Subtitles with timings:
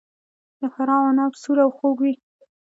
[0.59, 2.13] د فراه عناب سور او خوږ وي.